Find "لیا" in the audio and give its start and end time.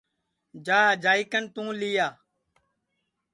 1.79-2.07